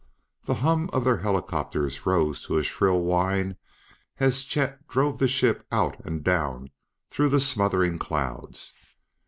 [0.45, 3.57] The hum of their helicopters rose to a shrill whine
[4.17, 6.71] as Chet drove the ship out and down
[7.11, 8.73] through the smothering clouds.